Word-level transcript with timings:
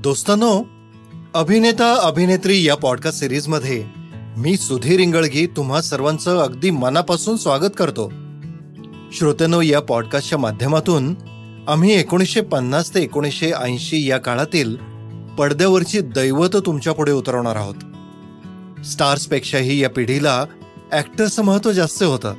दोस्तांनो 0.00 0.62
अभिनेता 1.34 2.00
अभिनेत्री 2.02 2.64
या 2.64 2.74
पॉडकास्ट 2.74 3.18
सिरीजमध्ये 3.18 3.86
मी 4.36 4.56
सुधीर 4.56 5.00
इंगळगी 5.00 5.46
तुम्हा 5.46 5.82
सर्वांचं 5.82 6.38
अगदी 6.38 6.70
मनापासून 6.70 7.36
स्वागत 7.36 7.72
करतो. 7.76 8.12
श्रोत्यानो 9.12 9.60
या 9.60 9.80
पॉडकास्टच्या 9.80 10.38
माध्यमातून 10.38 11.14
आम्ही 11.68 11.94
एकोणीसशे 11.94 12.40
पन्नास 12.40 12.94
ते 12.94 13.02
एकोणीसशे 13.02 13.52
ऐंशी 13.52 14.10
या 14.10 14.18
काळातील 14.18 14.76
पडद्यावरची 15.38 16.00
दैवत 16.00 16.56
तुमच्यापुढे 16.66 17.12
उतरवणार 17.12 17.56
आहोत. 17.56 17.74
स्टार्सपेक्षाही 18.84 19.82
या 19.82 19.90
पिढीला 19.90 20.44
ॲक्टर्सचं 20.92 21.42
महत्त्व 21.42 21.72
जास्त 21.72 22.02
होतं. 22.02 22.34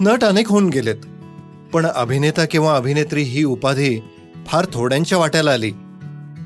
नट 0.00 0.24
अनेक 0.24 0.48
होऊन 0.48 0.68
गेलेत 0.68 1.06
पण 1.72 1.86
अभिनेता 1.86 2.44
किंवा 2.44 2.76
अभिनेत्री 2.76 3.22
ही 3.22 3.44
उपाधी 3.44 4.00
फार 4.46 4.66
थोड्यांच्या 4.72 5.18
वाट्याला 5.18 5.50
आली. 5.50 5.72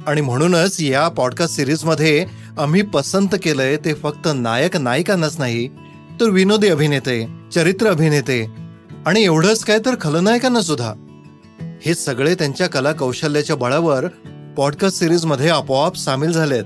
आणि 0.06 0.20
म्हणूनच 0.20 0.80
या 0.80 1.08
पॉडकास्ट 1.08 1.56
सिरीजमध्ये 1.56 2.26
आम्ही 2.58 2.82
पसंत 2.82 3.28
केलंय 3.32 3.76
ते 3.76 3.94
फक्त 3.94 4.28
नायक 4.34 4.76
नायिकांनाच 4.76 5.38
नाही 5.38 5.68
तर 6.20 6.28
विनोदी 6.28 6.68
अभिनेते 6.68 7.28
चरित्र 7.54 7.86
अभिनेते 7.86 8.50
आणि 9.06 9.24
एवढंच 9.24 9.64
काय 9.64 9.78
तर 9.78 9.94
खलनायकांना 10.00 10.60
सुद्धा. 10.60 10.92
हे 11.82 11.94
सगळे 11.94 12.34
त्यांच्या 12.34 12.66
कला 12.66 12.92
कौशल्याच्या 12.92 13.56
बळावर 13.56 14.04
पॉडकास्ट 14.56 14.98
सिरीजमध्ये 14.98 15.48
आपोआप 15.48 15.96
सामील 15.96 16.32
झालेत. 16.32 16.64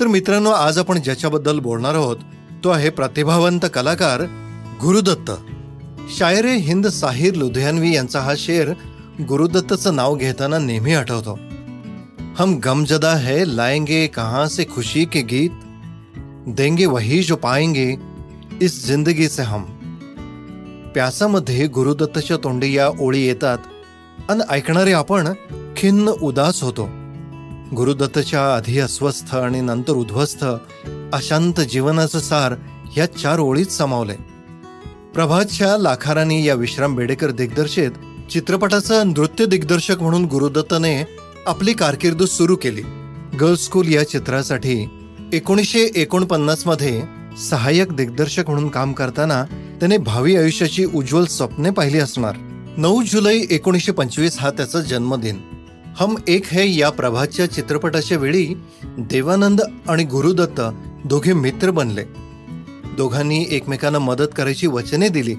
तर 0.00 0.06
मित्रांनो 0.06 0.50
आज 0.50 0.78
आपण 0.78 1.02
ज्याच्याबद्दल 1.02 1.58
बोलणार 1.58 1.94
आहोत 1.94 2.16
तो 2.64 2.68
आहे 2.68 2.90
प्रतिभावंत 2.90 3.60
कलाकार 3.74 4.22
गुरुदत्त. 4.82 5.30
शायरे 6.18 6.56
हिंद 6.56 6.86
साहिर 6.86 7.34
लुधियानवी 7.34 7.94
यांचा 7.94 8.20
हा 8.20 8.34
शेर 8.36 8.70
गुरुदत्तचं 9.28 9.96
नाव 9.96 10.14
घेताना 10.14 10.58
नेहमी 10.58 10.94
आठवतो. 10.94 11.38
हम 12.38 12.58
गमजदा 12.64 13.14
है 13.14 13.44
लाएंगे 13.44 14.06
कहां 14.06 14.48
से 14.48 14.64
खुशी 14.64 15.04
के 15.04 15.22
गीत? 15.22 15.50
देंगे 16.46 16.86
वही 16.86 17.22
जो 17.22 17.36
पाएंगे 17.36 17.96
इस 18.60 18.86
जिंदगी 18.86 19.28
से 19.28 19.42
हम। 19.42 19.62
प्यासामध्ये 20.94 21.66
गुरुदत्तच्या 21.66 22.36
तोंडी 22.36 22.76
या 22.76 22.88
ओळी 23.00 23.26
येतात 23.26 23.58
आणि 24.28 24.40
ऐकणारे 24.50 24.92
आपण 24.92 25.32
खिन्न 25.76 26.08
उदास 26.08 26.62
होतो. 26.62 26.88
गुरुदत्तच्या 27.76 28.54
आधी 28.54 28.78
अस्वस्थ 28.78 29.34
आणि 29.34 29.60
नंतर 29.60 29.92
उद्ध्वस्त 29.92 30.44
अशांत 31.12 31.60
जीवनाचं 31.60 32.18
सार 32.18 32.54
या 32.96 33.06
चार 33.06 33.38
ओळीत 33.38 33.66
समावले. 33.66 34.14
प्रभातच्या 35.14 35.76
लाखारानी 35.76 36.48
या 36.48 36.54
विश्राम 36.54 36.94
बेडेकर 36.94 37.30
दिग्दर्शित 37.30 37.90
चित्रपटाचा 38.30 39.04
नृत्य 39.04 39.46
दिग्दर्शक 39.46 40.02
म्हणून 40.02 40.24
गुरुदत्तने 40.24 41.25
आपली 41.46 41.72
कारकीर्द 41.72 42.22
सुरू 42.22 42.56
केली. 42.56 42.82
गर्ल्स 43.40 43.64
स्कूल 43.64 43.92
या 43.92 44.08
चित्रासाठी 44.08 44.88
एकोणीसशे 45.32 45.90
एकोणपन्नासमध्ये 45.96 47.02
सहाय्यक 47.50 47.92
दिग्दर्शक 47.92 48.50
म्हणून 48.50 48.68
काम 48.68 48.92
करताना 48.92 49.44
त्याने 49.80 49.96
भावी 49.96 50.36
आयुष्याची 50.36 50.84
उज्ज्वल 50.84 51.24
स्वप्ने 51.24 51.70
पाहिली 51.70 51.98
असणार. 51.98 52.36
नऊ 52.76 53.02
जुलै 53.02 53.40
एकोणीसशे 53.50 53.92
पंचवीस 53.92 54.38
हा 54.38 54.50
त्याचा 54.50 54.80
जन्मदिन. 54.80 55.40
हम 55.96 56.16
एक 56.28 56.46
है 56.46 56.76
या 56.76 56.90
प्रभातच्या 56.90 57.52
चित्रपटाच्या 57.52 58.18
वेळी 58.18 58.54
देवानंद 58.84 59.60
आणि 59.88 60.04
गुरुदत्त 60.04 60.60
दोघे 61.04 61.32
मित्र 61.32 61.70
बनले. 61.70 62.02
दोघांनी 62.96 63.46
एकमेकांना 63.50 63.98
मदत 63.98 64.28
करायची 64.36 64.66
वचने 64.66 65.08
दिली. 65.08 65.34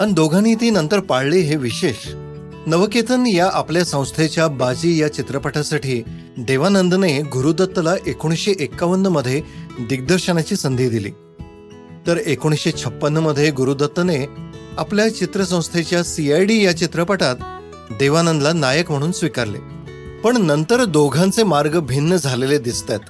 आणि 0.00 0.12
दोघांनी 0.12 0.54
ती 0.54 0.70
नंतर 0.70 1.00
पाळली 1.00 1.40
हे 1.40 1.56
विशेष. 1.56 2.14
नवकेतन 2.66 3.26
या 3.26 3.50
आपल्या 3.52 3.84
संस्थेच्या 3.84 4.48
बाजी 4.48 5.00
या 5.00 5.12
चित्रपटासाठी 5.12 6.02
देवानंदने 6.38 7.22
गुरुदत्तला 7.22 7.94
एकोणीसशे 8.06 8.52
एक्कावन्नमध्ये 8.60 9.42
दिग्दर्शनाची 9.80 10.56
संधी 10.56 10.88
दिली. 10.88 11.10
तर 12.06 12.16
एकोणीसशे 12.26 12.72
छप्पन्नमध्ये 12.72 13.50
गुरुदत्तने 13.50 14.26
आपल्या 14.78 15.14
चित्रसंस्थेच्या 15.14 16.02
सीआयडी 16.02 16.64
या 16.64 16.76
चित्रपटात 16.76 17.36
देवानंदला 17.98 18.52
नायक 18.52 18.90
म्हणून 18.90 19.12
स्वीकारले. 19.12 19.58
पण 20.20 20.42
नंतर 20.42 20.84
दोघांचे 20.84 21.42
मार्ग 21.42 21.80
भिन्न 21.80 22.16
झालेले 22.16 22.58
दिसतात. 22.58 23.00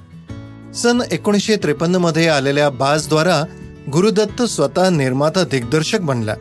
सन 0.76 1.02
एकोणीसशे 1.12 1.56
त्रेपन्नमध्ये 1.56 2.28
आलेल्या 2.28 2.70
बाजद्वारा 2.70 3.44
गुरुदत्त 3.92 4.42
स्वतः 4.42 4.90
निर्माता 4.90 5.44
दिग्दर्शक 5.44 6.00
बनला. 6.00 6.34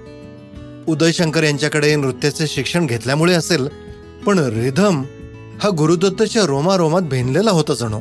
उदयशंकर 0.87 1.43
यांच्याकडे 1.43 1.95
नृत्याचे 1.95 2.47
शिक्षण 2.47 2.85
घेतल्यामुळे 2.85 3.33
असेल 3.33 3.67
पण 4.25 4.39
रिधम 4.39 5.03
हा 5.63 5.69
गुरुदत्तच्या 5.69 6.45
रोमारोमात 6.45 7.01
भिनलेला 7.01 7.51
होता 7.51 7.73
जणू. 7.73 7.99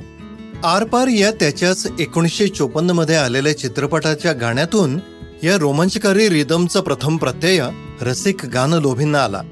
आरपार 0.64 1.06
या 1.06 1.30
त्याच्याच 1.30 1.86
एकोणीसशे 2.00 2.48
चोपन्नमध्ये 2.48 3.14
आलेल्या 3.14 3.58
चित्रपटाच्या 3.58 4.32
गाण्यातून 4.32 4.98
या 5.42 5.58
रोमांचकारी 5.58 6.28
रिदमचा 6.28 6.80
प्रथम 6.80 7.16
प्रत्यय 7.16 7.64
रसिक 8.00 8.46
गान 8.46 8.74
लोभींना 8.74 9.24
आला. 9.24 9.42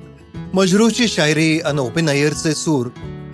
मजरूची 0.55 1.09
शायरी 1.09 1.59
आणि 1.59 1.79
ओपिन 1.79 2.11
अय्यरचे 2.11 2.55
सूर 2.55 2.87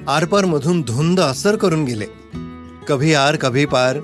आरपार 0.08 0.44
मधून 0.44 0.82
धुंद 0.82 1.20
असर 1.20 1.56
करून 1.56 1.84
गेले. 1.84 2.06
कभी 2.88 3.14
आर 3.14 3.36
कभी 3.36 3.64
पार 3.64 3.96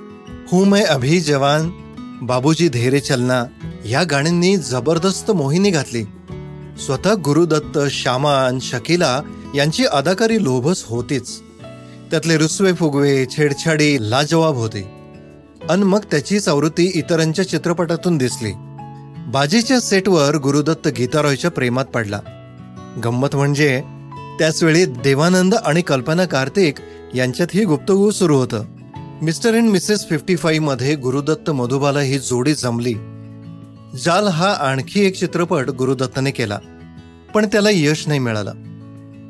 हूं 0.53 0.69
मैं 0.69 0.85
अभी 0.85 1.21
जवान 1.21 1.71
बाबूजी 2.23 2.69
धेरे 2.69 3.01
चलना 3.01 3.45
या 3.87 4.03
गाण्यांनी 4.03 4.57
जबरदस्त 4.57 5.31
मोहिनी 5.31 5.71
घातली. 5.71 6.03
स्वतः 6.85 7.15
गुरुदत्त 7.15 7.79
श्यामा 7.91 8.33
आणि 8.33 8.61
शकीला 8.61 9.23
यांची 9.55 9.85
अदाकारी 9.85 10.45
लोभस 10.45 10.85
होतीच. 10.87 11.41
त्यातले 12.11 12.37
रुसवे 12.37 12.73
फुगवे 12.73 13.27
छेडछाडी 13.27 13.97
लाजवाब 14.01 14.55
होते. 14.55 14.91
अन 15.71 15.83
मग 15.83 16.01
त्याचीच 16.11 16.49
आवृत्ती 16.49 16.93
इतरांच्या 16.95 17.49
चित्रपटातून 17.49 18.19
दिसली. 18.19 18.53
बाजीच्या 19.27 19.81
सेटवर 19.81 20.37
गुरुदत्त 20.37 20.89
गीतारॉयच्या 20.89 21.51
प्रेमात 21.51 21.85
पडला. 21.85 22.21
गंमत 23.05 23.37
म्हणजे 23.37 23.83
त्याचवेळी 24.39 24.85
देवानंद 24.85 25.55
आणि 25.55 25.83
कल्पना 25.83 26.25
कार्तिक 26.25 26.75
यांच्यातही 27.15 27.65
गुप्तगू 27.65 28.11
सुरू 28.11 28.37
होतं. 28.37 28.65
मिस्टर 29.23 29.55
अँड 29.55 29.71
मिसेस 29.71 30.09
फिफ्टी 30.09 30.37
फाईव्हमध्ये 30.37 30.95
गुरुदत्त 30.95 31.51
मधुबाला 31.51 32.01
ही 32.01 32.19
जोडी 32.19 32.55
जमली. 32.55 32.95
जाल 34.05 34.27
हा 34.27 34.49
आणखी 34.53 35.05
एक 35.07 35.15
चित्रपट 35.15 35.71
गुरुदत्तने 35.71 36.31
केला 36.31 36.59
पण 37.35 37.47
त्याला 37.47 37.71
यश 37.73 38.09
नाही 38.09 38.21
मिळालं. 38.21 38.53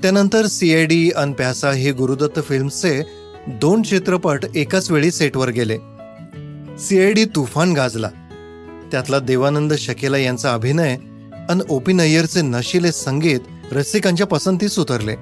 त्यानंतर 0.02 0.46
सीआयडी 0.46 1.10
अन 1.10 1.32
प्यासा 1.32 1.70
हे 1.70 1.92
गुरुदत्त 1.92 2.40
फिल्म्सचे 2.48 3.02
दोन 3.48 3.82
चित्रपट 3.82 4.44
एकाच 4.54 4.90
वेळी 4.90 5.10
सेटवर 5.10 5.48
गेले. 5.48 5.76
सीआयडी 6.78 7.24
तुफान 7.24 7.72
गाजला. 7.72 8.08
त्यातला 8.92 9.18
देवानंद 9.18 9.74
शकेला 9.74 10.18
यांचा 10.18 10.52
अभिनय 10.54 10.96
अन 11.48 11.62
ओपी 11.68 11.92
नय्यरचे 11.92 12.42
नशिले 12.42 12.92
संगीत 12.92 13.40
रसिकांच्या 13.72 14.26
पसंतीस 14.26 14.78
उतरले. 14.78 15.14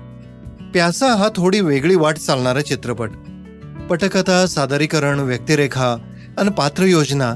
प्यासा 0.72 1.14
हा 1.14 1.28
थोडी 1.36 1.60
वेगळी 1.60 1.94
वाट 1.94 2.16
चालणारा 2.16 2.60
चित्रपट. 2.60 3.10
पटकथा 3.90 4.46
सादरीकरण 4.46 5.20
व्यक्तिरेखा 5.20 5.96
आणि 6.38 6.50
पात्रयोजना 6.50 7.34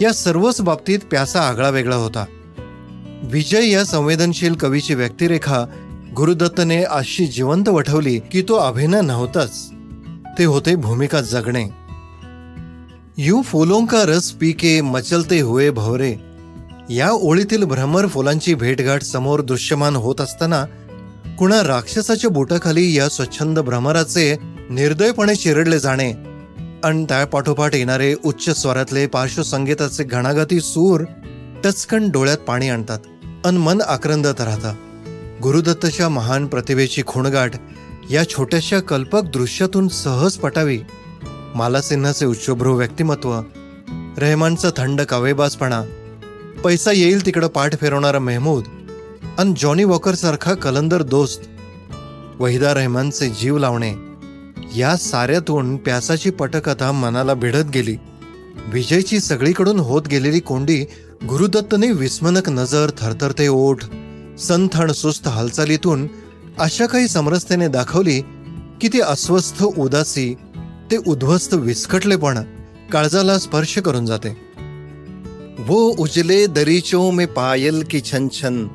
या 0.00 0.12
सर्वच 0.12 0.60
बाबतीत 0.60 0.98
प्यासा 0.98 1.40
आगळा 1.40 1.68
वेगळा 1.68 1.96
होता. 1.96 2.24
विजय 3.22 3.70
या 3.70 3.84
संवेदनशील 3.84 4.54
कवीची 4.54 4.94
व्यक्तिरेखा 4.94 5.64
गुरुदत्तने 6.16 6.82
अशी 6.82 7.26
जिवंत 7.26 7.68
वठवली 7.68 8.18
की 8.18 8.42
तो 8.42 8.54
अभिनय 8.54 9.00
नव्हताच. 9.00 9.70
ते 10.38 10.44
होते 10.44 10.76
भूमिका 10.76 11.20
जगणे. 11.20 11.68
यू 13.18 13.42
फुलों 13.42 13.86
का 13.86 14.02
रस 14.02 14.30
पीके 14.30 14.80
मचलते 14.80 15.40
हुए 15.40 15.70
भवरे. 15.70 16.14
या 16.90 17.10
ओळीतील 17.10 17.64
भ्रमर 17.64 18.06
फुलांची 18.06 18.54
भेटघाट 18.54 19.02
समोर 19.02 19.40
दृश्यमान 19.40 19.96
होत 19.96 20.20
असताना 20.20 20.64
कुणा 21.38 21.62
राक्षसाच्या 21.62 22.30
बोटाखाली 22.30 22.98
या 22.98 23.08
स्वच्छंद 23.08 23.58
भ्रमराचे 23.58 24.51
निर्दयपणे 24.70 25.34
चिरडले 25.34 25.78
जाणे. 25.78 26.12
आणि 26.84 27.04
त्यापाठोपाठ 27.04 27.74
येणारे 27.74 28.14
उच्च 28.24 28.62
स्वरातले 28.62 29.06
पार्श्वसंगीताचे 29.06 30.04
घणागती 30.04 30.60
सूर 30.60 31.04
टचकन 31.64 32.10
डोळ्यात 32.10 32.38
पाणी 32.38 32.68
आणतात 32.68 32.98
अन 33.44 33.56
मन 33.56 33.80
आक्रंदत 33.80 34.40
राहतं. 34.40 34.74
गुरुदत्तच्या 35.42 36.08
महान 36.08 36.46
प्रतिभेची 36.46 37.02
खुणगाठ 37.06 37.50
या 38.10 38.28
छोट्याशा 38.28 38.80
कल्पक 38.80 39.22
दृश्यातून 39.22 39.88
सहज 39.88 40.36
पटावी. 40.36 40.78
मालासिन्हाचे 41.54 42.26
उच्चभ्रू 42.26 42.74
व्यक्तिमत्व 42.74 43.40
रेहमानचा 44.18 44.68
थंड 44.76 45.00
कावेबाजपणा 45.00 45.82
पैसा 46.64 46.92
येईल 46.92 47.26
तिकडं 47.26 47.46
पाठ 47.46 47.80
फिरवणारा 47.80 48.18
मेहमूद 48.18 48.64
अन 49.38 49.54
जॉनी 49.58 49.84
वॉकरसारखा 49.84 50.54
कलंदर 50.54 51.02
दोस्त 51.02 51.40
वहिदा 52.38 52.74
रहमानचे 52.74 53.28
जीव 53.28 53.58
लावणे. 53.58 54.11
या 54.76 54.96
साऱ्यातून 54.96 55.76
प्यासाची 55.76 56.30
पटकथा 56.30 56.92
मनाला 56.92 57.34
भिडत 57.34 57.70
गेली. 57.74 57.96
विजयची 58.72 59.20
सगळीकडून 59.20 59.78
होत 59.78 60.08
गेलेली 60.08 60.40
कोंडी 60.40 60.84
गुरुदत्तने 61.28 61.90
विस्मनक 61.92 62.48
नजर 62.48 62.90
थरथरते 62.98 63.48
ओठ 63.48 63.84
संथण 64.38 64.92
सुस्त 64.92 65.28
हालचालीतून 65.28 66.06
अशा 66.58 66.86
काही 66.86 67.08
समरसतेने 67.08 67.68
दाखवली 67.68 68.20
की 68.80 68.88
ती 68.88 69.00
अस्वस्थ 69.00 69.62
उदासी 69.62 70.34
ते 70.90 70.96
उद्ध्वस्त 70.96 71.54
विस्कटलेपण 71.54 72.38
काळजाला 72.92 73.38
स्पर्श 73.38 73.78
करून 73.78 74.06
जाते. 74.06 74.36
वो 75.58 75.78
उजले 75.98 76.46
दरीचो 76.46 77.10
में 77.10 77.26
पायल 77.26 77.82
की 77.90 78.00
छन 78.00 78.28
छन 78.28 78.66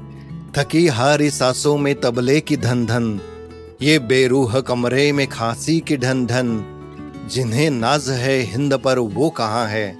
थकी 0.56 0.88
हारी 0.88 1.30
सासो 1.32 1.78
में 1.78 1.96
तबले 2.04 2.40
की 2.40 2.56
धन 2.56 2.86
धन 2.86 3.18
ये 3.82 4.00
बेरूह 4.00 4.60
कमरे 4.60 5.12
में 5.12 5.28
खांसी 5.32 5.80
की 5.80 5.96
ढन 5.96 6.26
ढन 6.26 6.62
जिन्हें 7.32 7.70
नाज 7.70 8.10
है 8.10 8.40
हिंद 8.40 8.74
पर 8.74 8.98
वो 8.98 9.30
कहाँ 9.30 9.66
है? 9.66 9.92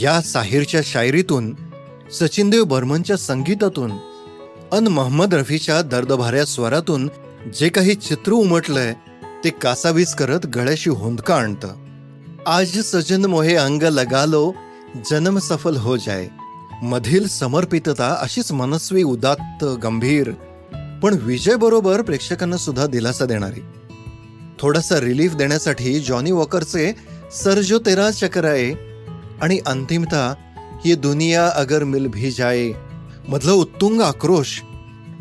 या 0.00 0.20
साहिरच्या 0.20 0.80
शायरीतून 0.84 1.56
सचिनदेव 2.20 2.64
बर्मनच्या 2.64 3.16
संगीतातून 3.16 3.92
अन 4.72 4.86
महम्मद 4.86 5.34
रफीच्या 5.34 5.82
दर्दभाऱ्या 5.82 6.44
स्वरातून 6.44 7.10
जे 7.58 7.68
काही 7.68 7.94
चित्र 7.94 8.32
उमटलंय 8.32 8.94
ते 9.44 9.50
कासावीस 9.50 10.14
करत 10.14 10.46
गळ्याशी 10.46 10.90
हुंदका 10.90 11.34
आणतं. 11.34 11.68
आज 12.46 12.78
सजन 12.78 13.24
मोहे 13.24 13.54
अंग 13.54 13.82
लगालो 13.82 14.52
जन्म 15.10 15.38
सफल 15.38 15.76
हो 15.76 15.96
जाय. 15.96 16.28
मधील 16.82 17.28
समर्पितता 17.28 18.18
अशीच 18.20 18.52
मनस्वी 18.52 19.02
उदात्त 19.02 19.64
गंभीर 19.64 20.30
पण 21.02 21.16
विजय 21.22 21.56
बरोबर 21.56 22.02
प्रेक्षकांना 22.02 22.56
सुद्धा 22.56 22.86
दिलासा 22.86 23.24
देणारी. 23.24 23.60
थोडासा 24.58 25.00
रिलीफ 25.00 25.34
देण्यासाठी 25.34 26.00
जॉनी 26.00 26.32
वॉकरचे 26.32 26.94
सर्जो 27.32 27.78
तेरा 27.78 28.10
आहे 28.44 28.72
आणि 29.40 29.58
अंतिमता 29.66 30.34
ये 30.84 30.94
दुनिया 30.94 31.48
अगर 31.54 31.84
मिल 31.84 32.06
भी 32.06 32.30
जाए 32.30 32.72
मधलं 33.28 33.52
उत्तुंग 33.52 34.00
आक्रोश 34.00 34.62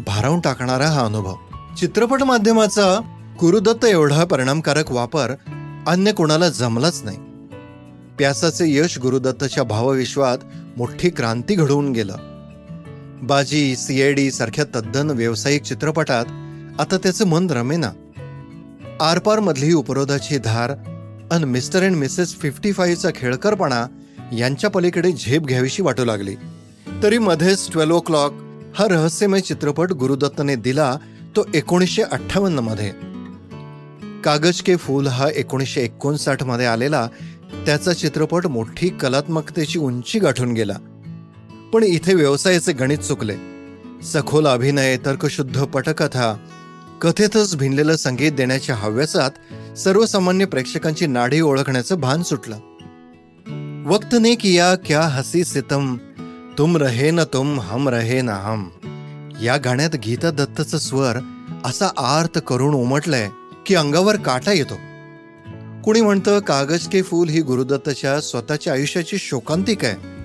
भारावून 0.08 0.40
टाकणारा 0.40 0.88
हा 0.88 1.06
अनुभव. 1.06 1.36
चित्रपट 1.80 2.24
माध्यमाचा 2.24 3.00
गुरुदत्त 3.40 3.86
एवढा 3.86 4.24
परिणामकारक 4.24 4.92
वापर 4.92 5.36
अन्य 5.88 6.12
कोणाला 6.12 6.50
जमलाच 6.50 7.02
नाही. 7.04 7.18
प्यासाचे 8.18 8.76
यश 8.78 9.00
गुरुदत्तच्या 9.00 9.64
भावविश्वात 9.64 10.38
मोठी 10.78 11.10
क्रांती 11.10 11.56
घडवून 11.56 11.92
गेलं. 11.92 12.37
बाजी 13.24 13.76
सीएडी 13.76 14.32
सारख्या 14.32 14.66
तद्दन 14.76 15.10
व्यावसायिक 15.10 15.64
चित्रपटात 15.64 16.26
आता 16.80 16.98
त्याचं 16.98 17.28
मन 17.28 17.50
रमेना. 17.50 17.92
आरपारमधली 19.02 19.74
उपरोधाची 19.74 20.38
धार 20.38 20.72
अन 21.32 21.44
मिस्टर 21.44 21.84
अँड 21.84 21.96
मिसेस 21.96 22.36
फिफ्टी 22.36 22.72
फाईव्हचा 22.72 23.10
खेळकरपणा 23.16 23.86
यांच्या 24.34 24.70
पलीकडे 24.70 25.12
झेप 25.12 25.42
घ्यावीशी 25.42 25.82
वाटू 25.82 26.06
लागली. 26.06 26.36
तरी 27.04 27.18
मध्येच 27.18 27.72
ट्वेल्व 27.72 27.96
ओ 27.96 28.00
क्लॉक 28.00 28.34
हा 28.76 28.88
रहस्यमय 28.88 29.40
चित्रपट 29.40 29.92
गुरुदत्तने 29.92 30.56
दिला 30.56 30.98
तो 31.36 31.46
एकोणीसशे 31.54 32.02
अठ्ठावन्नमध्ये. 32.02 32.92
कागज 34.22 34.62
के 34.62 34.76
फूल 34.76 35.08
हा 35.08 35.30
एकोणीसशे 35.36 35.82
एकोणसाठमध्ये 35.82 36.66
आलेला 36.66 37.08
त्याचा 37.66 37.94
चित्रपट 37.94 38.48
मोठी 38.48 38.90
कलात्मकतेची 38.90 39.80
उंची 39.80 40.20
गाठून 40.20 40.52
गेला. 40.52 40.76
पण 41.74 41.84
इथे 41.84 42.14
व्यवसायाचे 42.14 42.74
गणित 42.74 42.98
चुकले. 42.98 43.36
सखोल 44.04 44.48
अभिनय 44.48 44.98
तर्कशुद्ध 44.98 45.64
पटकथा 45.64 46.38
कथेतच 47.02 47.56
भिनलेलं 47.56 47.96
संगीत 47.96 48.32
देण्याच्या 48.32 48.76
हव्यासात 48.76 49.32
सर्वसामान्य 49.78 50.46
प्रेक्षकांची 50.46 51.08
नाडी 51.08 51.42
ओळखण्याचं 51.42 51.96
भान 51.96 52.24
सुटलं. 52.24 52.56
वक्त 53.88 54.16
ने 54.22 54.36
किया 54.36 54.76
क्या 54.76 55.02
हसी 55.02 55.44
सितम 55.44 55.98
तुम 56.58 56.78
रहे 56.78 57.12
न 57.12 57.20
तुम 57.34 57.60
हम 57.60 57.90
रहे 57.90 58.22
न 58.22 58.30
हम. 58.30 58.70
या 59.44 59.58
गाण्यात 59.58 59.96
गीता 59.96 60.32
दत्तचं 60.32 60.78
स्वर 60.78 61.16
असा 61.66 61.88
आर्त 61.98 62.40
करून 62.48 62.74
उमटलंय 62.74 63.30
की 63.66 63.76
अंगावर 63.76 64.16
काटा 64.16 64.52
येतो. 64.52 64.76
कुणी 65.84 66.02
म्हणतं 66.02 66.40
कागज 66.40 66.88
के 66.88 67.02
फूल 67.02 67.30
ही 67.30 67.42
गुरुदत्तच्या 67.42 68.22
स्वतःच्या 68.22 68.74
आयुष्याची 68.74 69.18
शोकांतिक 69.18 69.86
आहे. 69.86 70.17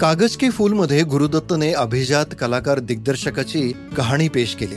कागज 0.00 0.36
के 0.36 0.50
फूलमध्ये 0.50 1.02
गुरुदत्तने 1.02 1.72
अभिजात 1.72 2.26
कलाकार 2.40 2.78
दिग्दर्शकाची 2.78 3.72
कहाणी 3.96 4.28
पेश 4.28 4.54
केली. 4.54 4.76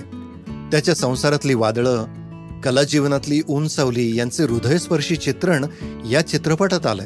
त्याच्या 0.72 0.96
संसारातली 0.96 1.54
वादळं 1.54 2.06
कलाजीवनातली 2.62 3.42
ऊन 3.48 3.68
सावली 3.68 4.18
यांचे 4.18 4.44
हृदयस्पर्शी 4.44 5.16
चित्रण 5.16 5.66
या 6.10 6.28
चित्रपटात 6.28 6.86
आलंय. 6.86 7.06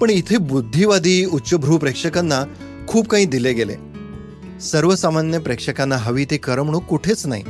पण 0.00 0.10
इथे 0.10 0.36
बुद्धिवादी 0.36 1.24
उच्चभ्रू 1.24 1.78
प्रेक्षकांना 1.78 2.44
खूप 2.88 3.08
काही 3.08 3.24
दिले 3.24 3.52
गेले. 3.52 3.76
सर्वसामान्य 4.60 5.38
प्रेक्षकांना 5.38 5.96
हवी 5.96 6.24
ती 6.24 6.36
करमणूक 6.36 6.84
कुठेच 6.84 7.26
नाही. 7.26 7.42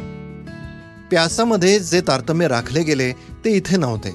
प्यासामध्ये 1.11 1.81
जे 1.81 2.01
तारतम्य 2.01 2.49
राखले 2.49 2.83
गेले 2.83 3.13
ते 3.13 3.51
इथे 3.51 3.77
नव्हते. 3.77 4.11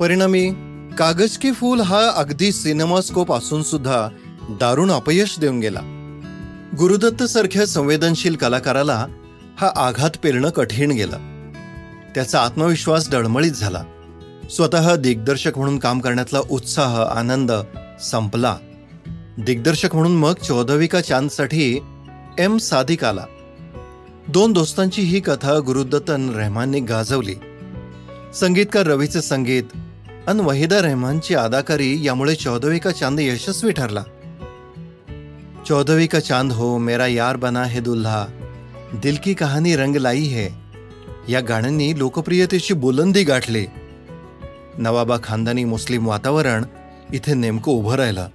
परिणामी 0.00 0.50
कागज 0.98 1.38
की 1.38 1.52
फूल 1.52 1.80
हा 1.80 2.10
अगदी 2.16 2.52
सिनेमास्कोप 2.52 3.32
असून 3.32 3.62
सुद्धा 3.62 4.08
दारुण 4.48 4.90
अपयश 4.90 5.38
देऊन 5.38 5.60
गेला. 5.60 5.80
गुरुदत्त 6.78 7.22
सारख्या 7.22 7.66
संवेदनशील 7.66 8.34
कलाकाराला 8.34 9.06
हा 9.60 9.70
आघात 9.76 10.10
पेरणं 10.22 10.50
कठीण 10.50 10.90
गेलं. 10.90 11.16
त्याचा 12.14 12.40
आत्मविश्वास 12.40 13.10
डळमळीत 13.10 13.52
झाला. 13.52 13.82
स्वतः 14.50 14.94
दिग्दर्शक 14.94 15.58
म्हणून 15.58 15.78
काम 15.78 16.00
करण्यातला 16.00 16.40
उत्साह 16.50 17.02
आनंद 17.02 17.52
संपला. 18.02 18.56
दिग्दर्शक 19.38 19.94
म्हणून 19.94 20.16
मग 20.16 20.34
चौदविका 20.34 21.00
चांदसाठी 21.00 21.78
एम 22.38 22.58
सादिक 22.58 23.04
आला. 23.04 23.24
दोन 24.28 24.52
दोस्तांची 24.52 25.02
ही 25.02 25.20
कथा 25.20 25.58
गुरुदत्तन 25.66 26.30
रहमानने 26.30 26.80
गाजवली. 26.80 27.34
संगीतकार 28.34 28.86
रवीचे 28.86 29.22
संगीत 29.22 29.64
अन 30.26 30.40
वहिदा 30.40 30.80
रहमानची 30.80 31.34
अदाकारी 31.34 32.06
यामुळे 32.06 32.34
चौदविका 32.34 32.90
चांद 32.90 33.20
यशस्वी 33.20 33.72
ठरला. 33.72 34.02
चौदहवीं 35.70 36.08
का 36.08 36.20
चांद 36.20 36.52
हो 36.52 36.78
मेरा 36.78 37.06
यार 37.06 37.36
बना 37.36 37.64
है 37.64 37.80
दुल्हा। 37.80 38.26
दिल 39.02 39.16
की 39.16 39.34
कहाणी 39.34 39.76
रंग 39.76 39.96
लाई 39.96 40.24
है। 40.24 40.48
या 41.28 41.40
गाण्यांनी 41.40 41.98
लोकप्रियतेची 41.98 42.74
बुलंदी 42.74 43.24
गाठली। 43.24 43.66
नवाबा 44.78 45.16
खानदानी 45.24 45.64
मुस्लिम 45.64 46.06
वातावरण 46.06 46.64
इथे 47.14 47.34
नेमकं 47.34 47.72
उभं 47.72 47.94
राहिलं. 47.94 48.26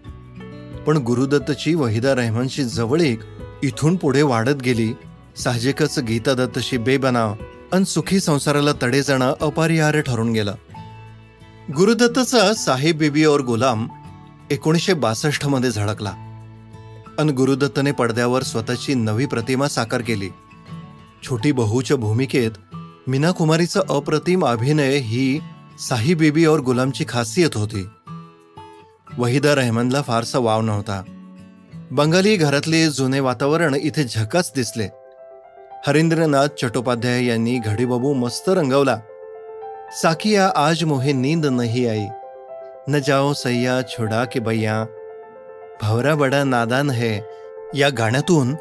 पण 0.87 0.97
गुरुदत्तची 0.97 1.75
वहिदा 1.75 2.13
रहमानची 2.13 2.63
जवळीक 2.63 3.19
इथून 3.63 3.95
पुढे 3.95 4.21
वाढत 4.21 4.61
गेली. 4.61 4.93
साहजिकच 5.35 5.99
गीता 5.99 6.33
दत्तशी 6.33 6.77
बेबनाव 6.77 7.35
अन 7.73 7.83
सुखी 7.83 8.19
संसाराला 8.19 8.71
तडे 8.83 9.01
जाणं 9.01 9.33
अपरिहार्य 9.41 10.01
ठरून 10.01 10.31
गेलं. 10.31 10.55
गुरुदत्तचा 11.75 12.53
साहेब 12.53 12.97
बेबी 12.97 13.25
और 13.25 13.39
गुलाम 13.39 13.87
एकोणीसशे 14.51 14.93
बासष्टमध्ये 14.93 15.71
झळकला. 15.71 16.24
अन 17.19 17.29
गुरुदत्तने 17.29 17.91
पडद्यावर 17.91 18.43
स्वतःची 18.43 18.93
नवी 18.93 19.25
प्रतिमा 19.25 19.67
साकार 19.67 20.01
केली. 20.01 20.29
छोटी 21.23 21.51
बहूच्या 21.51 21.97
भूमिकेत 21.97 22.51
मीना 23.07 23.31
कुमारीचा 23.31 23.79
अप्रतिम 23.89 24.45
अभिनय 24.45 24.95
ही 24.95 25.39
साही 25.79 26.13
बेबी 26.13 26.45
और 26.45 26.59
गुलामची 26.59 27.05
खासियत 27.09 27.57
होती. 27.57 27.87
वहिदा 29.17 29.55
रहमानला 29.55 30.01
फारसा 30.01 30.39
वाव 30.39 30.61
नव्हता. 30.61 31.03
बंगाली 31.91 32.35
घरातले 32.35 32.87
जुने 32.87 33.19
वातावरण 33.19 33.75
इथे 33.75 34.03
झकाच 34.03 34.51
दिसले. 34.55 34.89
हरिंद्रनाथ 35.87 36.47
चट्टोपाध्याय 36.47 37.25
यांनी 37.25 37.59
घडीबाबू 37.59 38.13
मस्त 38.13 38.49
रंगवला. 38.49 38.97
साकिया 39.91 40.47
आज 40.55 40.83
मोहे 40.83 41.13
नींद 41.13 41.45
नहीं 41.45 41.87
आई. 41.87 42.05
न 42.89 42.99
जाओ 42.99 43.33
सैया 43.33 43.81
छोडा 43.81 44.25
के 44.25 44.39
बैया 44.39 44.85
भवरा 45.81 46.15
बडा 46.15 46.43
नादान 46.43 46.89
है. 46.89 47.19
या 47.75 47.89
गाण्यातून 47.89 48.55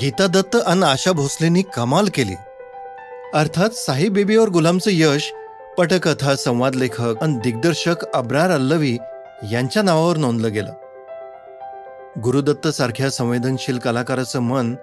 गीता 0.00 0.26
दत्त 0.26 0.56
अन 0.66 0.82
आशा 0.82 1.12
भोसलेंनी 1.12 1.62
कमाल 1.62 2.08
केली. 2.14 2.34
अर्थात 3.34 3.70
साई 3.70 4.08
बेबी 4.08 4.36
और 4.36 4.48
गुलामचं 4.48 4.90
यश 4.92 5.32
पटकथा 5.78 6.36
संवाद 6.36 6.74
लेखक 6.74 7.14
अन 7.20 7.38
दिग्दर्शक 7.38 8.04
अब्रार 8.14 8.50
अल्लवी 8.50 8.98
यांच्या 9.50 9.82
नावावर 9.82 10.16
नोंदलं 10.16 10.52
गेलं. 10.52 10.72
गुरुदत्त 12.20 12.68
सारख्या 12.68 13.10
संवेदनशील 13.10 13.78
कलाकाराचं 13.78 14.40
मन 14.40 14.74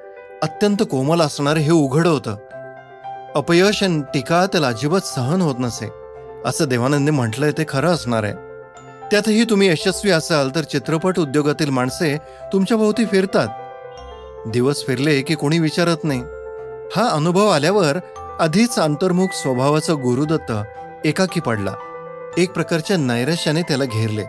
अत्यंत 0.42 0.84
कोमल 0.92 1.22
असणार 1.22 1.58
हे 1.58 1.72
उघड 1.72 2.08
होतं. 2.08 2.36
अपयश 3.36 3.84
आणि 3.84 4.02
टीका 4.14 4.46
त्याला 4.46 4.68
अजिबात 4.68 5.02
सहन 5.02 5.42
होत 5.42 5.56
नसे 5.60 5.90
असं 6.46 6.66
देवानंदने 6.66 7.12
म्हटलंय 7.12 7.52
ते 7.52 7.66
खरं 7.70 7.88
असणार 7.88 8.24
आहे. 8.24 8.47
त्यातही 9.12 9.44
तुम्ही 9.44 9.70
यशस्वी 9.70 10.12
असाल 10.12 10.50
तर 10.56 10.62
चित्रपट 10.62 11.20
उद्योगातील 11.20 11.70
माणसे 11.70 12.18
तुमच्या 12.54 12.78
भोवती 12.78 13.06
फिरतात. 13.06 13.48
दिवस 14.48 14.86
फिरले 14.86 15.22
की 15.22 15.36
कोणी 15.36 15.60
विचारत 15.60 15.98
नाही. 16.04 16.20
हा 16.96 17.10
अनुभव 17.10 17.48
आल्यावर 17.48 17.98
आधीच 18.40 18.80
अंतर्मुख 18.80 19.28
स्वभावाचा 19.34 19.94
गुरुदत्त 19.94 20.52
एकाकी 21.06 21.40
पडला. 21.40 21.74
एक 22.38 22.52
प्रकारच्या 22.52 22.98
नैराश्याने 22.98 23.62
त्याला 23.62 23.86
घेरले. 23.86 24.24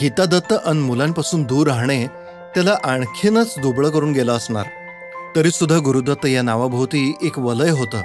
गीता 0.00 0.24
दत्त 0.24 0.54
अन 0.64 0.78
मुलांपासून 0.78 1.42
दूर 1.42 1.66
राहणे 1.66 2.06
त्याला 2.54 2.76
आणखीनच 2.84 3.54
दुबळं 3.58 3.90
करून 3.90 4.12
गेलं 4.12 4.32
असणार. 4.32 4.66
तरीसुद्धा 5.36 5.78
गुरुदत्त 5.78 6.26
या 6.26 6.42
नावाभोवती 6.42 7.16
एक 7.22 7.38
वलय 7.38 7.70
होतं. 7.70 8.02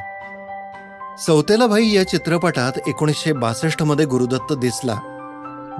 सौतेलाभाई 1.18 1.90
या 1.90 2.08
चित्रपटात 2.08 2.72
एकोणीसशे 2.88 3.34
बासष्टमध्ये 3.34 4.06
गुरुदत्त 4.06 4.54
दिसला. 4.54 5.11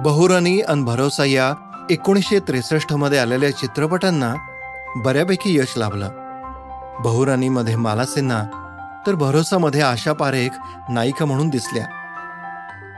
बहुरानी 0.00 0.60
अन 0.60 0.84
भरोसा 0.84 1.24
या 1.24 1.54
एकोणीसशे 1.90 2.38
त्रेसष्टमध्ये 2.38 3.18
आलेल्या 3.18 3.50
चित्रपटांना 3.50 4.34
बऱ्यापैकी 4.96 5.58
यश 5.58 5.74
लाभलं. 5.76 6.08
बहुरानीमध्ये 7.02 7.76
माला 7.76 8.04
सिन्हा 8.04 8.44
तर 9.06 9.14
भरोसामध्ये 9.14 9.80
आशा 9.80 10.12
पारेख 10.12 10.50
नायिका 10.90 11.24
म्हणून 11.24 11.48
दिसल्या. 11.48 11.86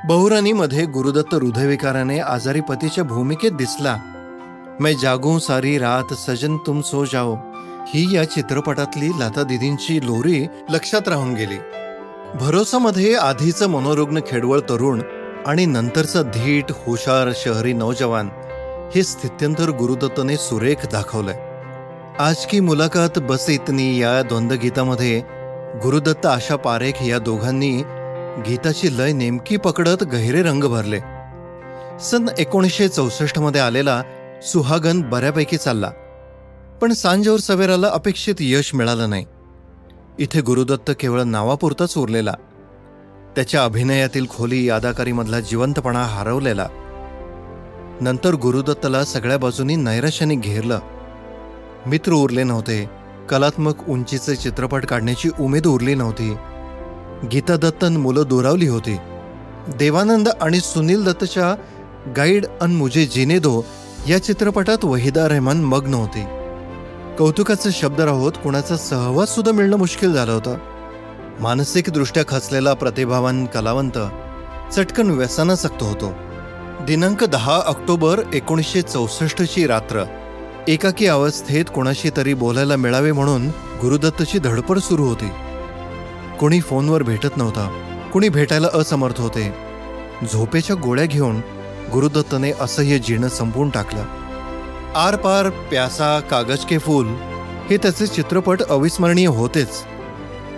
बहुरानीमध्ये 0.06 0.86
गुरुदत्त 0.86 1.34
हृदयविकाराने 1.34 2.18
आजारी 2.18 2.60
पतीच्या 2.60 3.04
भूमिकेत 3.04 3.52
दिसला. 3.52 3.96
मै 4.80 4.94
जागू 4.94 5.38
सारी 5.38 5.78
रात 5.78 6.14
सजन 6.14 6.56
तुम 6.56 6.80
सो 6.80 7.04
जाओ 7.04 7.36
ही 7.86 8.16
या 8.16 8.30
चित्रपटातली 8.30 9.08
लता 9.08 9.42
दिदींची 9.42 10.06
लोरी 10.06 10.46
लक्षात 10.70 11.08
राहून 11.08 11.34
गेली. 11.34 11.58
भरोसामध्ये 12.40 13.14
आधीचं 13.14 13.68
मनोरुग्ण 13.68 14.20
खेडवळ 14.26 14.60
तरुण 14.60 15.00
आणि 15.46 15.66
नंतरचं 15.66 16.22
धीट 16.22 16.64
हुशार 16.70 17.32
शहरी 17.36 17.72
नौजवान 17.72 18.28
हे 18.94 19.02
स्थित्यंतर 19.02 19.70
गुरुदत्तने 19.70 20.36
सुरेख 20.36 20.86
दाखवलंय. 20.86 21.36
आज 22.18 22.46
की 22.46 22.60
मुलाखत 22.60 23.18
बस 23.18 23.50
इतनी 23.50 24.02
या 24.02 24.22
द्वंद्वगीतामध्ये 24.22 25.20
गुरुदत्त 25.82 26.26
आशा 26.26 26.56
पारेख 26.56 26.92
या 27.02 27.18
दोघांनी 27.18 27.82
गीताची 28.46 28.98
लय 28.98 29.12
नेमकी 29.12 29.56
पकडत 29.56 30.04
गहिरे 30.04 30.42
रंग 30.42 30.64
भरले. 30.64 30.98
सन 32.00 32.26
एकोणीसशे 32.38 32.88
चौसष्टमध्ये 32.88 33.60
आलेला 33.60 34.02
सुहागन 34.42 35.02
बऱ्यापैकी 35.02 35.56
चालला. 35.56 35.90
पण 36.82 36.92
सांजोर 36.92 37.38
सवेराला 37.38 37.88
अपेक्षित 37.88 38.34
यश 38.40 38.74
मिळालं 38.74 39.10
नाही. 39.10 39.24
इथे 40.18 40.40
गुरुदत्त 40.40 40.90
केवळ 41.00 41.22
नावापुरताच 41.22 41.98
उरलेला. 41.98 42.32
त्याच्या 43.34 43.64
अभिनयातील 43.64 44.26
खोली 44.30 44.68
अदाकारीमधला 44.68 45.40
जिवंतपणा 45.40 46.02
हरवलेला. 46.02 46.68
नंतर 48.00 48.34
गुरुदत्तला 48.34 49.04
सगळ्या 49.04 49.38
बाजूनी 49.38 49.76
नैराश्याने 49.76 50.34
घेरलं. 50.34 50.78
मित्र 51.86 52.12
उरले 52.12 52.42
नव्हते. 52.42 52.90
कलात्मक 53.30 53.88
उंचीचे 53.88 54.36
चित्रपट 54.36 54.86
काढण्याची 54.86 55.30
उमेद 55.40 55.66
उरली 55.66 55.94
नव्हती. 55.94 56.36
गीता 57.32 57.56
दत्तन 57.56 57.96
मुलं 57.96 58.22
दुरावली 58.28 58.68
होती. 58.68 58.96
देवानंद 59.68 60.28
आणि 60.28 60.60
सुनील 60.60 61.04
दत्तच्या 61.04 61.54
गाईड 62.16 62.46
अन 62.60 62.74
मुझे 62.74 63.06
जिने 63.06 63.38
दो 63.38 63.64
या 64.08 64.22
चित्रपटात 64.22 64.84
वहिदा 64.84 65.28
रहमान 65.28 65.56
मग्न 65.56 65.94
होती. 65.94 66.24
कौतुकाचे 67.18 67.70
शब्द 67.72 68.00
राहोत 68.00 68.32
कुणाचा 68.32 68.76
सहवास 68.76 69.34
सुद्धा 69.34 69.52
मिळणं 69.52 69.76
मुश्किल 69.76 70.12
झालं 70.12 70.32
होतं. 70.32 70.58
मानसिकदृष्ट्या 71.40 72.22
खचलेला 72.28 72.74
प्रतिभावान 72.74 73.46
कलावंत 73.46 73.98
चटकन 74.74 75.10
व्यसनासक्त 75.10 75.82
होतो. 75.82 76.12
दिनांक 76.86 77.24
दहा 77.24 77.60
ऑक्टोबर 77.66 78.20
एकोणीसशे 78.34 78.82
चौसष्टची 78.82 79.66
रात्र. 79.66 80.04
एकाकी 80.68 81.06
अवस्थेत 81.06 81.64
कोणाशी 81.74 82.10
तरी 82.16 82.34
बोलायला 82.34 82.76
मिळावे 82.76 83.12
म्हणून 83.12 83.48
गुरुदत्तची 83.82 84.38
धडपड 84.38 84.78
सुरू 84.78 85.04
होती. 85.04 85.28
कोणी 86.40 86.60
फोनवर 86.60 87.02
भेटत 87.02 87.36
नव्हता. 87.36 87.70
कुणी 88.12 88.28
भेटायला 88.28 88.68
असमर्थ 88.74 89.20
होते. 89.20 89.54
झोपेच्या 90.32 90.76
गोळ्या 90.76 91.04
घेऊन 91.04 91.36
गुरुदत्तने 91.92 92.52
असह्य 92.60 92.98
जीर्ण 92.98 93.26
संपवून 93.26 93.70
टाकलं. 93.70 94.04
आरपार 94.96 95.48
प्यासा 95.50 96.20
कागज 96.20 96.58
के 96.58 96.78
फूल 96.78 97.06
हे 97.70 97.76
त्याचे 97.76 98.06
चित्रपट 98.06 98.62
अविस्मरणीय 98.62 99.26
होतेच. 99.26 99.68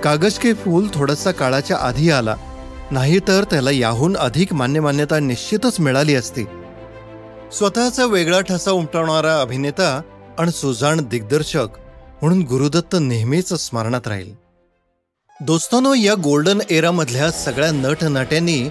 कागज 0.04 0.38
के 0.38 0.52
फूल 0.52 0.88
थोडासा 0.94 1.30
काळाच्या 1.30 1.76
आधी 1.76 2.10
आला. 2.10 2.36
नाहीतर 2.90 3.44
त्याला 3.44 3.70
याहून 3.70 4.16
अधिक 4.16 4.54
मान्यमान्यता 4.54 5.18
निश्चितच 5.18 5.80
मिळाली 5.80 6.14
असती. 6.14 6.44
स्वतःचा 7.52 8.04
वेगळा 8.04 8.40
ठसा 8.40 8.70
उमटवणारा 8.70 9.40
अभिनेता 9.40 10.00
आणि 10.38 10.50
सुजाण 10.50 11.00
दिग्दर्शक 11.08 11.66
म्हणून 12.22 12.42
गुरुदत्त 12.42 12.96
नेहमीच 13.00 13.54
स्मरणात 13.54 14.08
राहील. 14.08 14.34
दोस्तानो 15.40 15.94
या 15.94 16.14
गोल्डन 16.14 16.58
एरामधल्या 16.70 17.30
सगळ्या 17.30 17.70
नट 17.70 17.96
नट्यांनी 18.02 18.68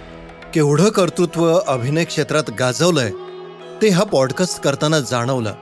केवढं 0.54 0.90
कर्तृत्व 0.90 1.60
अभिनय 1.68 2.04
क्षेत्रात 2.04 2.44
गाजवलंय 2.60 3.12
ते 3.82 3.90
हा 3.90 4.04
पॉडकास्ट 4.04 4.60
करताना 4.60 5.00
जाणवलं. 5.00 5.54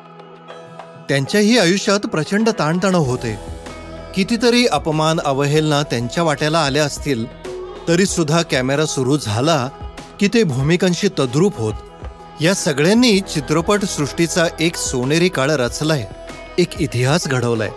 त्यांच्याही 1.09 1.57
आयुष्यात 1.57 1.99
प्रचंड 1.99 2.49
ताणतणाव 2.49 3.03
होते. 3.03 3.52
कितीतरी 4.15 4.65
अपमान 4.65 5.19
अवहेलना 5.25 5.83
त्यांच्या 5.83 6.23
वाट्याला 6.23 6.59
आल्या 6.59 6.85
असतील 6.85 7.25
तरी 7.87 8.05
सुद्धा 8.05 8.41
कॅमेरा 8.41 8.85
सुरू 8.85 9.17
झाला 9.17 9.69
की 10.19 10.27
ते 10.27 10.43
भूमिकांशी 10.43 11.07
तद्रूप 11.19 11.57
होत. 11.57 11.73
या 12.41 12.53
सगळ्यांनी 12.53 13.19
चित्रपट 13.19 13.83
सृष्टीचा 13.83 14.45
एक 14.59 14.75
सोनेरी 14.75 15.29
काळ 15.29 15.49
रचलाय 15.49 16.07
एक 16.57 16.81
इतिहास 16.81 17.27
घडवलाय. 17.27 17.69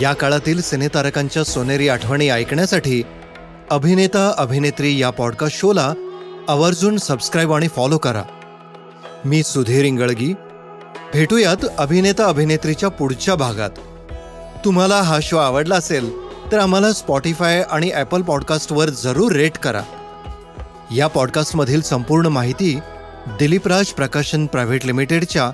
या 0.00 0.12
काळातील 0.12 0.60
सिनेतारकांच्या 0.60 1.44
सोनेरी 1.44 1.88
आठवणी 1.88 2.28
ऐकण्यासाठी 2.28 3.02
अभिनेता 3.70 4.34
अभिनेत्री 4.38 4.98
या 4.98 5.10
पॉडकास्ट 5.10 5.58
शोला 5.58 5.94
आवर्जून 6.48 6.96
सबस्क्राईब 6.96 7.52
आणि 7.52 7.68
फॉलो 7.68 7.98
करा. 7.98 8.22
मी 9.24 9.42
सुधीर 9.42 9.84
इंगळगी. 9.84 10.32
भेटूयात 11.14 11.66
अभिनेता 11.78 12.24
अभिनेत्रीच्या 12.24 12.88
पुढच्या 12.88 13.34
भागात. 13.34 13.70
तुम्हाला 14.64 15.00
हा 15.02 15.18
शो 15.22 15.36
आवडला 15.36 15.76
असेल 15.76 16.10
तर 16.52 16.58
आम्हाला 16.58 16.92
स्पॉटीफाय 16.92 17.62
आणि 17.70 17.90
ॲपल 17.90 18.22
पॉडकास्टवर 18.22 18.90
जरूर 19.02 19.32
रेट 19.32 19.58
करा. 19.58 19.82
या 20.96 21.06
पॉडकास्टमधील 21.06 21.82
संपूर्ण 21.82 22.26
माहिती 22.26 22.78
दिलीपराज 23.38 23.86
प्रकाशन 23.86 24.46
प्रायव्हेट 24.46 24.86
लिमिटेडच्या 24.86 25.50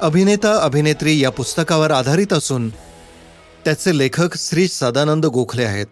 अभिनेता 0.00 0.54
अभिनेत्री 0.62 1.18
या 1.20 1.30
पुस्तकावर 1.30 1.90
आधारित 1.90 2.32
असून 2.32 2.68
त्याचे 3.64 3.96
लेखक 3.98 4.36
श्री 4.36 4.68
सदानंद 4.68 5.26
गोखले 5.26 5.64
आहेत. 5.64 5.86